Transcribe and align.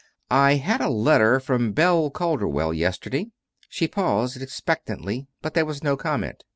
"I 0.31 0.55
had 0.55 0.81
a 0.81 0.89
letter 0.89 1.39
from 1.39 1.73
Belle 1.73 2.09
Calderwell, 2.09 2.73
yesterday." 2.73 3.27
She 3.69 3.87
paused 3.87 4.41
expectantly, 4.41 5.27
but 5.43 5.53
there 5.53 5.63
was 5.67 5.83
no 5.83 5.95
comment. 5.95 6.43